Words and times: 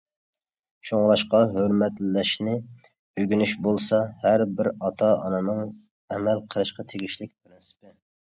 شۇڭلاشقا 0.89 1.41
ھۆرمەتلەشنى 1.57 2.55
ئۆگىنىش 2.85 3.53
بولسا 3.67 4.01
ھەر 4.25 4.45
بىر 4.61 4.71
ئاتا-ئانىنىڭ 4.73 5.63
ئەمەل 6.17 6.43
قىلىشقا 6.57 6.89
تېگىشلىك 6.95 7.33
پىرىنسىپى. 7.37 7.97